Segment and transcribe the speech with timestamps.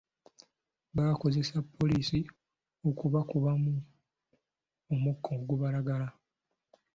[0.95, 2.19] Bakozesa poliisi
[2.89, 3.73] okubakubamu
[4.93, 6.07] omukka ogubalagala.